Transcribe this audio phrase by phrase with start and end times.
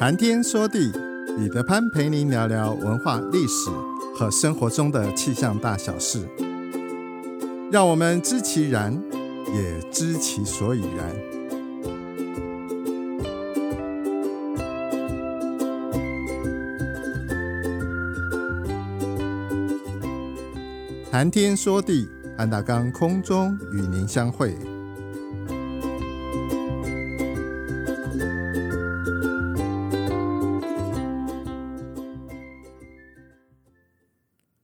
[0.00, 0.90] 谈天说地，
[1.36, 3.68] 彼得潘陪您聊聊文化历史
[4.16, 6.26] 和生活中的气象大小事，
[7.70, 8.98] 让我们知其然，
[9.54, 11.14] 也知其所以然。
[21.10, 22.08] 谈天说地，
[22.38, 24.56] 安达刚空中与您相会。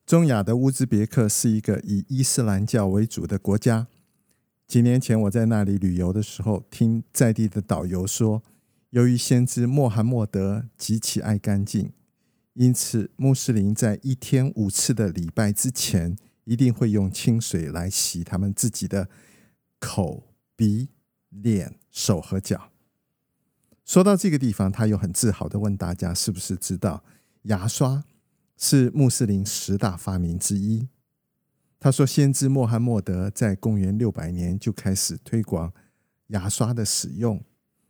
[0.06, 3.88] 中亚的乌兹别克是一个以伊斯兰教为主的国家。
[4.68, 8.40] 几年前我在那里旅游的时候，听在地的导游说，
[8.90, 11.92] 由于先知穆罕默德极其爱干净，
[12.54, 19.08] 因此穆斯林在一天五次的礼拜之前，一定会用清水来洗他们自己的
[19.80, 20.22] 口、
[20.54, 20.88] 鼻、
[21.30, 22.70] 脸、手和脚。
[23.84, 27.02] 说到这个地方，他又很自豪的问大家：是不是知道
[27.42, 28.04] 牙刷？
[28.56, 30.88] 是穆斯林十大发明之一。
[31.78, 35.72] 他说，先知穆罕默德在公元六百年就开始推广
[36.28, 37.44] 牙刷的使用。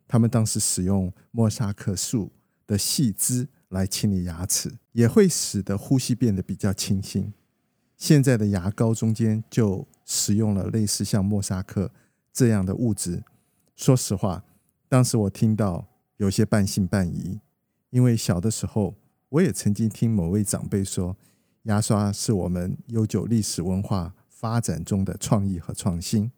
[0.09, 2.33] 他们当时使用莫沙克树
[2.67, 7.33] 的细枝来清理牙齿，也会使得呼吸变得比较清新。
[7.97, 11.91] 现在的牙膏中间就使用了类似像莫沙克
[12.33, 13.23] 这样的物质。
[13.77, 14.45] 说实话，
[14.89, 17.41] 当时我听到有些半信半疑，
[17.91, 18.97] 因为小的时候。
[19.31, 21.17] 我也曾经听某位长辈说，
[21.63, 26.31] 牙刷是我们悠久历史文化发展中的创意和创新。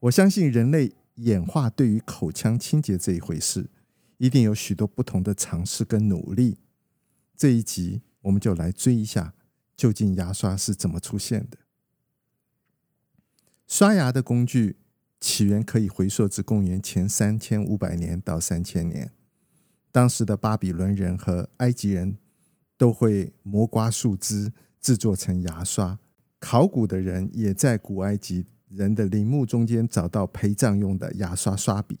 [0.00, 3.68] 我相信人类演化对于口腔清洁这一回事，
[4.16, 6.58] 一定有许多不同的尝试跟努力。
[7.36, 9.34] 这一集我们就来追一下，
[9.76, 11.58] 究竟牙刷是怎么出现的？
[13.66, 14.76] 刷牙的工具
[15.20, 19.12] 起源可以回溯至公元前三千五百年到三千年。
[19.92, 22.16] 当时的巴比伦人和埃及人
[22.78, 25.98] 都会磨刮树枝制作成牙刷。
[26.40, 31.98] 考古的人也在古埃及人的陵墓中间找到陪葬用的牙刷刷笔。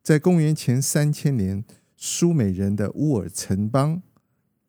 [0.00, 1.64] 在公元前三千年，
[1.96, 4.00] 苏美人的乌尔城邦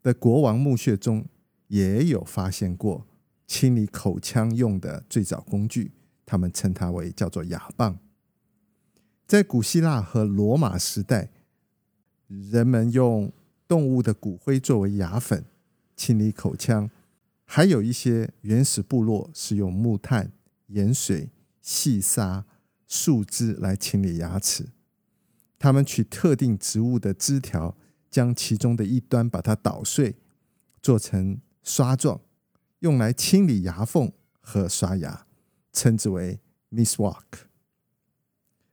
[0.01, 1.23] 的国王墓穴中
[1.67, 3.05] 也有发现过
[3.45, 5.91] 清理口腔用的最早工具，
[6.25, 7.99] 他们称它为叫做牙棒。
[9.27, 11.29] 在古希腊和罗马时代。
[12.27, 13.31] 人们用
[13.67, 15.45] 动物的骨灰作为牙粉
[15.95, 16.89] 清理口腔，
[17.45, 20.31] 还有一些原始部落是用木炭、
[20.67, 21.29] 盐水、
[21.61, 22.45] 细沙、
[22.85, 24.67] 树枝来清理牙齿。
[25.57, 27.75] 他们取特定植物的枝条，
[28.09, 30.15] 将其中的一端把它捣碎，
[30.81, 32.21] 做成刷状，
[32.79, 35.25] 用来清理牙缝和刷牙，
[35.73, 36.39] 称之为
[36.71, 37.23] miswak。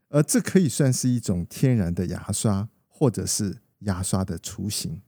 [0.08, 2.68] 而这可以算是一种天然的牙刷。
[3.04, 5.02] 或者是牙刷的雏形。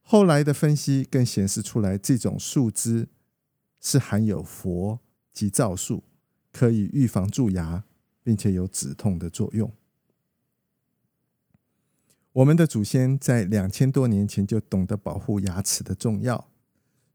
[0.00, 3.08] 后来的分析更显示出来，这种树枝
[3.80, 5.00] 是含有氟
[5.32, 6.04] 及皂素，
[6.52, 7.82] 可以预防蛀牙，
[8.22, 9.72] 并且有止痛的作用。
[12.32, 16.38] 我们的祖先在两千多年前就懂得保护牙齿的重要，《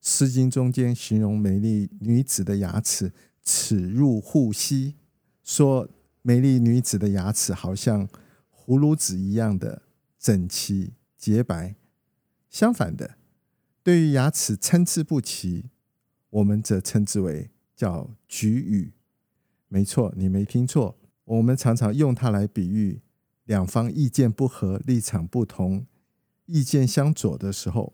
[0.01, 4.95] 诗经》中间形容美丽女子的牙齿“齿入户膝”，
[5.41, 5.87] 说
[6.21, 8.09] 美丽女子的牙齿好像
[8.53, 9.83] 葫芦籽一样的。
[10.17, 11.75] 整齐洁白。
[12.49, 13.17] 相反的，
[13.83, 15.69] 对于牙齿参差不齐，
[16.29, 18.93] 我们则称之为叫“橘语”。
[19.67, 23.01] 没错，你没听错，我们常常用它来比喻
[23.43, 25.85] 两方意见不合、立场不同、
[26.45, 27.93] 意见相左的时候，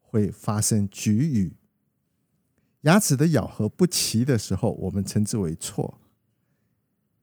[0.00, 1.56] 会发生“橘语”。
[2.82, 6.00] 牙齿的咬合不齐的时候，我们称之为“错”，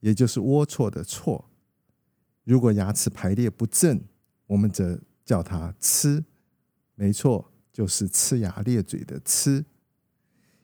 [0.02, 1.50] 也就是龌龊的“错”。
[2.46, 4.04] 如果牙齿排列不正，
[4.48, 6.24] 我们则叫它呲，
[6.96, 9.66] 没错，就是呲牙咧嘴的呲。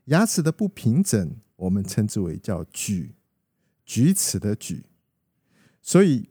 [0.05, 3.15] 牙齿的不平整，我们称之为叫举，
[3.85, 4.85] 举齿的举。
[5.81, 6.29] 所以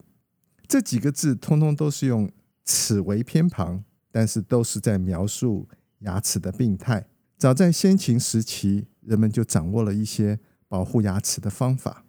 [0.67, 2.31] 这几个字通通都是用
[2.65, 5.69] 齿为偏旁，但是都是在描述
[5.99, 7.07] 牙齿的病态。
[7.37, 12.07] 早在先秦时期，人们就掌握了一些保护牙齿的方法。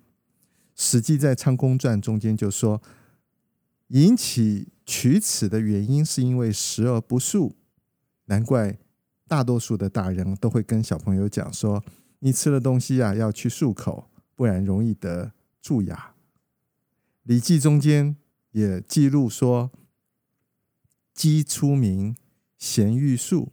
[0.81, 2.81] 《史记》在《仓公传》中间就说。
[3.94, 7.54] 引起龋齿的原因是因为食而不漱，
[8.25, 8.80] 难怪
[9.28, 11.84] 大多数的大人都会跟小朋友讲说
[12.19, 15.95] ：“你吃了东西啊，要去漱口，不然容易得蛀牙。”
[17.22, 18.18] 《礼记》中间
[18.54, 19.72] 也记录说
[21.13, 22.16] ：“鸡出鸣，
[22.57, 23.50] 贤欲漱。”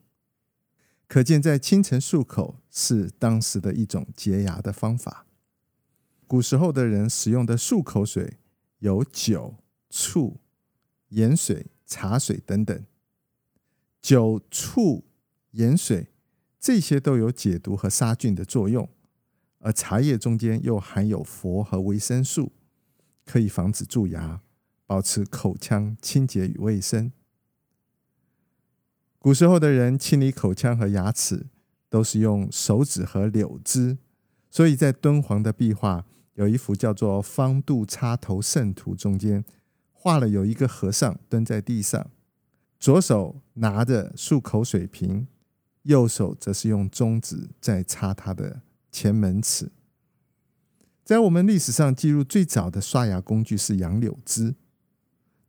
[1.06, 5.26] 可见在清晨漱口是当时的一种洁牙的方法。
[6.26, 8.38] 古时候的人使用的漱口水
[8.78, 9.56] 有酒。
[9.90, 10.40] 醋、
[11.08, 12.86] 盐水茶水等等。
[14.00, 15.04] 酒、醋、
[15.50, 16.06] 盐水
[16.58, 18.88] 这些都有解毒和杀菌的作用，
[19.58, 22.52] 而茶叶中间又含有氟和维生素，
[23.26, 24.40] 可以防止蛀牙，
[24.86, 27.12] 保持口腔清洁与卫生。
[29.18, 31.46] 古时候的人清理口腔和牙齿
[31.90, 33.98] 都是用手指和柳枝，
[34.50, 39.44] 所以在敦煌的壁画有一幅叫做“方度插头圣图”，中间
[40.02, 42.10] 画了有一个和尚蹲在地上，
[42.78, 45.28] 左手拿着漱口水瓶，
[45.82, 49.70] 右手则是用中指在擦他的前门齿。
[51.04, 54.54] 在我们历史上记录最早的刷牙工具是杨柳枝，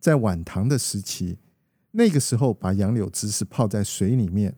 [0.01, 1.37] 在晚唐的时期。
[1.91, 4.57] 那个时候，把杨柳枝是泡在水里面，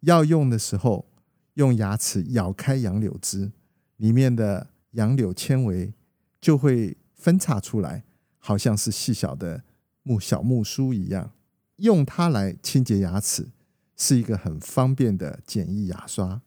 [0.00, 1.10] 要用的时候，
[1.52, 3.52] 用牙齿咬开杨柳枝，
[3.98, 5.92] 里面的杨柳纤维
[6.40, 8.04] 就会分叉出来，
[8.46, 9.64] 好像是细小的
[10.02, 11.32] 木小木梳一样。
[11.76, 13.48] 用它来清洁牙齿，
[13.96, 16.42] 是一个很方便的简易牙刷。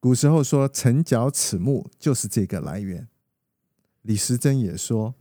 [0.00, 3.06] 古时候说“陈角齿木”就是这个来源。
[4.02, 5.14] 李时珍也说，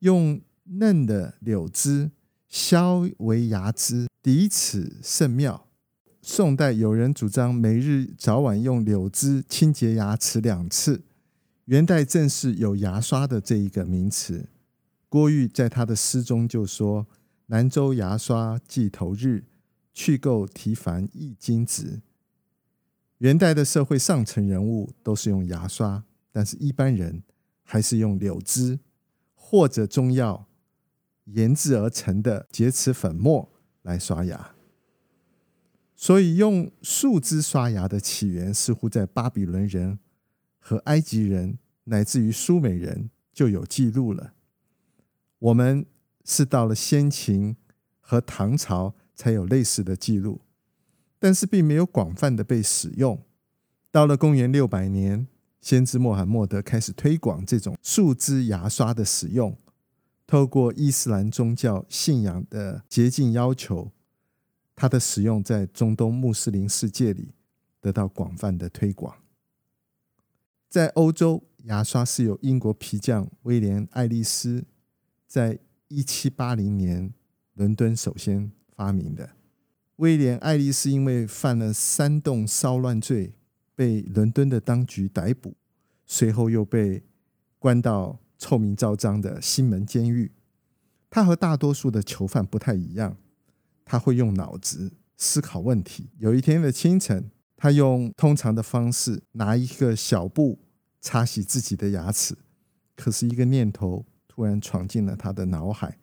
[0.00, 2.10] 用嫩的柳枝。
[2.46, 5.66] 削为牙枝，抵齿甚妙。
[6.22, 11.02] 宋代有人主张每日早晚用柳枝清洁牙齿两次。
[11.64, 14.46] 元代正是有牙刷的这一个名词。
[15.14, 17.06] 郭玉在他的诗中就说
[17.46, 19.44] ：“南州牙刷季头日，
[19.92, 22.00] 去垢提凡一金子。”
[23.18, 26.02] 元代的社会上层人物都是用牙刷，
[26.32, 27.22] 但是一般人
[27.62, 28.80] 还是用柳枝
[29.36, 30.48] 或者中药。
[31.26, 33.52] 研制而成的洁齿粉末
[33.82, 34.56] 来刷牙，
[35.94, 40.00] 所以用树枝刷牙的起源似乎在巴比伦人
[40.58, 44.32] 和埃及人乃至于苏美人就有记录了。
[45.44, 45.84] 我们
[46.24, 47.54] 是到了先秦
[48.00, 50.40] 和唐朝才有类似的记录，
[51.18, 53.20] 但是并没有广泛的被使用。
[53.90, 55.26] 到了公元六百年，
[55.60, 59.54] 先知穆罕默德开始推广这种树枝牙刷的使用。
[60.26, 63.92] 透过伊斯兰宗教信仰的洁净要求，
[64.74, 67.34] 它的使用在中东穆斯林世界里
[67.82, 69.14] 得到广泛的推广。
[70.70, 74.64] 在欧洲，牙刷是由英国皮匠威廉·爱丽丝
[75.34, 75.58] 在
[75.88, 77.12] 一七八零年
[77.54, 79.30] 伦敦首先发明的。
[79.96, 83.34] 威廉·爱丽丝因为犯了煽动骚乱罪，
[83.74, 85.54] 被伦敦的当局逮捕，
[86.06, 87.02] 随后又被
[87.58, 88.20] 关到。
[88.36, 90.30] 臭名昭彰的西门监狱，
[91.08, 93.16] 他和大多数的囚犯不太一样，
[93.84, 96.10] 他会用脑子思考问题。
[96.18, 100.58] 有一天的清晨，他用通常的方式拿一个小布
[101.00, 102.36] 擦洗自己的牙齿，
[102.94, 104.04] 可是一个念头
[104.34, 105.96] 突然闯进了他的脑海。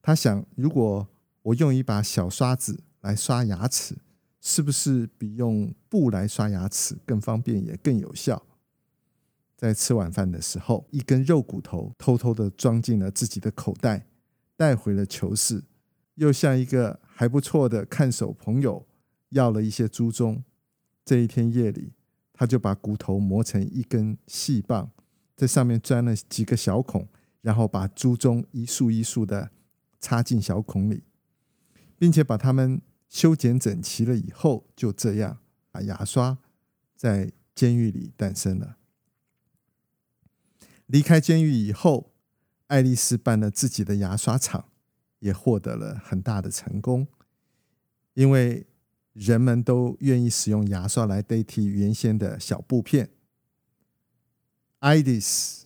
[0.00, 1.06] 他想，如果
[1.42, 3.98] 我用一把小刷子来刷牙齿，
[4.40, 8.42] 是不是比用布来刷牙齿更方便也更有效？
[9.54, 14.06] 在吃晚饭的时候，一根肉骨头偷偷的装进了自己的口袋，
[14.56, 15.62] 带回了囚室。
[16.14, 18.86] 又向一个还不错的看守朋友
[19.28, 20.42] 要了一些猪鬃。
[21.04, 21.92] 这一天夜里，
[22.32, 24.90] 他就把骨头磨成一根细棒，
[25.36, 27.06] 在上面钻了几个小孔，
[27.42, 29.50] 然后把猪鬃一束一束的
[30.00, 31.04] 插进小孔里，
[31.98, 35.38] 并且把它们修剪整齐了以后，就这样，
[35.70, 36.38] 把牙刷
[36.96, 38.78] 在监狱里诞生了。
[40.86, 42.12] 离开监狱以后，
[42.68, 44.68] 爱丽丝办了自己的牙刷厂，
[45.18, 47.06] 也获得了很大的成功。
[48.14, 48.66] 因为
[49.14, 53.10] 人们都愿意使用牙刷来代替原先的小布片。
[54.80, 55.61] 爱丽丝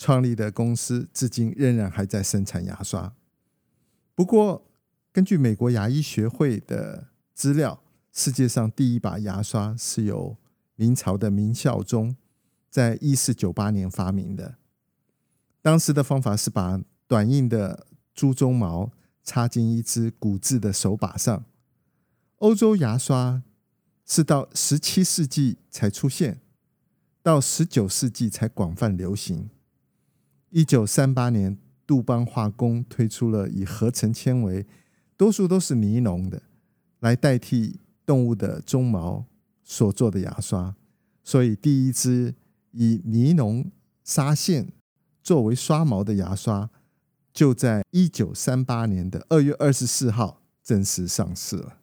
[0.00, 3.12] 创立的公司至今仍然还在生产牙刷。
[4.14, 4.66] 不过，
[5.12, 10.38] 根据美国牙医学会的资料，世界上第一把牙刷是由
[10.74, 12.16] 明朝的明孝宗
[12.70, 14.54] 在一四九八年发明的。
[15.60, 18.90] 当时的方法是把短硬的猪鬃毛
[19.22, 21.44] 插进一只骨质的手把上。
[22.36, 23.42] 欧洲牙刷
[24.06, 26.40] 是到十七世纪才出现，
[27.22, 29.50] 到十九世纪才广泛流行。
[30.50, 34.66] 一九三八年，杜邦化工推出了以合成纤维，
[35.16, 36.42] 多数都是尼龙的，
[36.98, 39.24] 来代替动物的鬃毛
[39.62, 40.74] 所做的牙刷。
[41.22, 42.34] 所以，第一支
[42.72, 43.70] 以尼龙
[44.02, 44.72] 纱线
[45.22, 46.68] 作为刷毛的牙刷，
[47.32, 51.76] 就在一九三八年的二月二十四号正式上市了。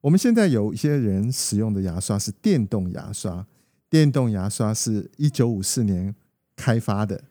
[0.00, 3.46] 我们现在有一些人使用的牙刷是电动牙刷，
[3.90, 6.14] 电动牙刷是一九五四年
[6.60, 7.24] 开发的，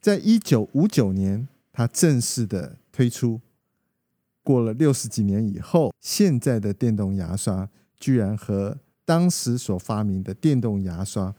[0.00, 3.40] 在一九五九年，它正式的推出。
[4.44, 7.68] 过了六十几年以后，现在的电动牙刷
[7.98, 11.34] 居然和当时所发明的电动牙刷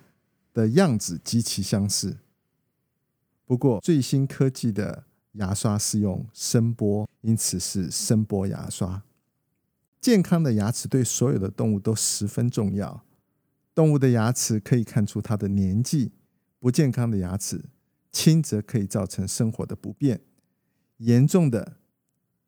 [0.53, 2.17] 的样子极其相似。
[3.45, 9.01] 不过，最新科技的牙刷是用声波，因此是声波牙刷。
[10.01, 13.03] 健康的牙齿对所有的动物都十分重要。
[13.73, 16.11] 动物的牙齿可以看出它的年纪，
[16.59, 17.65] 不健康的牙齿，
[18.11, 20.21] 轻则可以造成生活的不便，
[20.97, 21.77] 严重的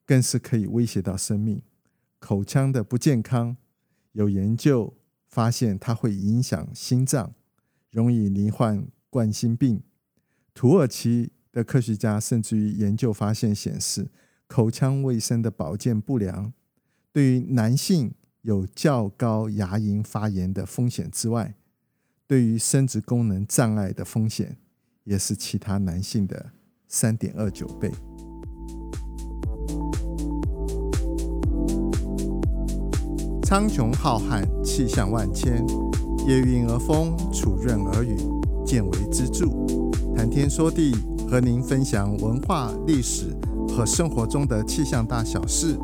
[0.05, 1.61] 更是可以威胁到生命。
[2.19, 3.55] 口腔的不健康，
[4.11, 4.93] 有研究
[5.27, 7.33] 发现它会影响心脏，
[7.89, 9.81] 容易罹患冠心病。
[10.53, 14.11] 土耳其的科学家甚至于研究发现显示，
[14.47, 16.51] 口腔卫生的保健不良，
[17.13, 21.55] 对于男性有较高牙龈发炎的风险之外，
[22.31, 24.55] 对于生殖功能障碍的风险，
[25.03, 26.51] 也是其他男性的
[26.87, 27.91] 三点二九倍。
[33.43, 35.61] 苍穹浩瀚，气象万千，
[36.25, 38.15] 夜韵而风，础润而雨，
[38.65, 39.49] 见微知著。
[40.15, 40.95] 谈天说地，
[41.29, 43.35] 和您分享文化、历史
[43.67, 45.77] 和生活中的气象大小事，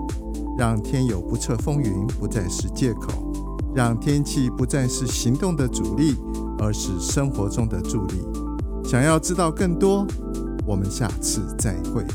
[0.58, 3.27] 让天有不测风云不再是借口，
[3.76, 6.16] 让天气不再是行动的阻力，
[6.60, 8.16] 而是生活中的助力。
[8.84, 10.06] 想要知道更多，
[10.66, 12.06] 我们下次再会。